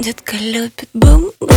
Детка 0.00 0.34
любит 0.36 0.88
бум-бум. 0.94 1.50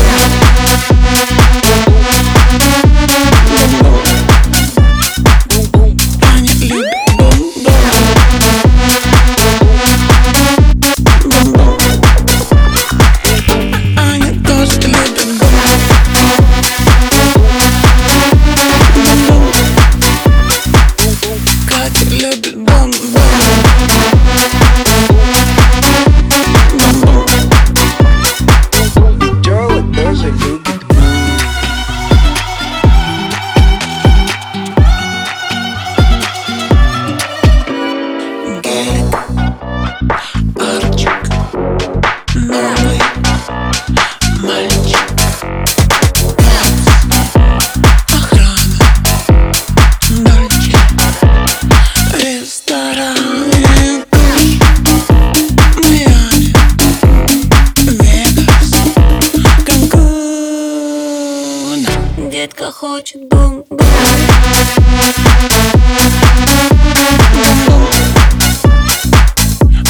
Хочет 62.72 63.28
бум-бум. 63.28 63.80